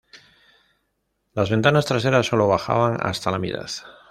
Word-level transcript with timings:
Las 1.31 1.51
ventanas 1.51 1.85
traseras 1.85 2.25
sólo 2.25 2.47
bajaban 2.47 2.97
hasta 3.01 3.29
la 3.29 3.37
mitad. 3.37 3.69